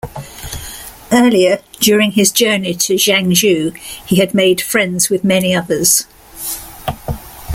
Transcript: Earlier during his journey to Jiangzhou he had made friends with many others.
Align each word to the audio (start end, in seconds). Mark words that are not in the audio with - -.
Earlier 1.11 1.59
during 1.79 2.13
his 2.13 2.31
journey 2.31 2.73
to 2.73 2.95
Jiangzhou 2.95 3.77
he 4.03 4.15
had 4.15 4.33
made 4.33 4.59
friends 4.59 5.11
with 5.11 5.23
many 5.23 5.53
others. 5.53 6.05